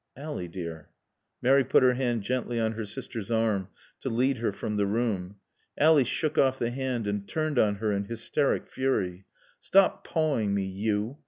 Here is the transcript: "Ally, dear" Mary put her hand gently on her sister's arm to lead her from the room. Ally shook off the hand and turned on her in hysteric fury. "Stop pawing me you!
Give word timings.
"Ally, 0.17 0.47
dear" 0.47 0.89
Mary 1.43 1.63
put 1.63 1.83
her 1.83 1.93
hand 1.93 2.23
gently 2.23 2.59
on 2.59 2.71
her 2.71 2.85
sister's 2.85 3.29
arm 3.29 3.67
to 3.99 4.09
lead 4.09 4.39
her 4.39 4.51
from 4.51 4.75
the 4.75 4.87
room. 4.87 5.35
Ally 5.77 6.01
shook 6.01 6.39
off 6.39 6.57
the 6.57 6.71
hand 6.71 7.05
and 7.05 7.27
turned 7.27 7.59
on 7.59 7.75
her 7.75 7.91
in 7.91 8.05
hysteric 8.05 8.67
fury. 8.67 9.25
"Stop 9.59 10.03
pawing 10.03 10.55
me 10.55 10.65
you! 10.65 11.19